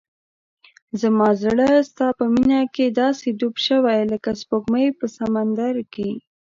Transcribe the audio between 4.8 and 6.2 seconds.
په سمندر کې.